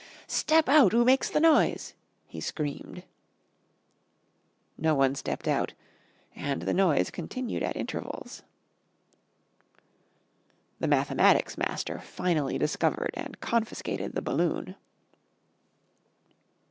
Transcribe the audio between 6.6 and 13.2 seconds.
the noise continued at intervals. The mathematics master finally discovered